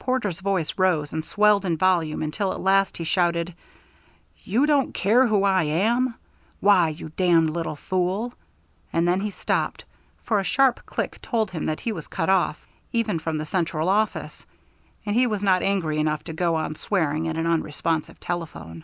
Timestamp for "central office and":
13.46-15.14